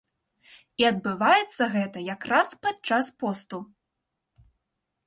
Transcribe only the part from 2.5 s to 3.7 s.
падчас посту.